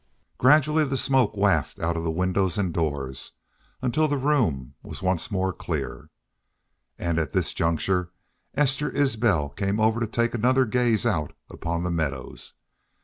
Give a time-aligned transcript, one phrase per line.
[0.39, 3.33] Gradually the smoke wafted out of the windows and doors,
[3.83, 6.09] until the room was once more clear.
[6.97, 8.09] And at this juncture
[8.55, 12.55] Esther Isbel came over to take another gaze out upon the meadows.